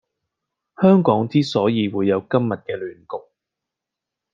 [0.81, 3.23] 香港之所以會有今日既亂局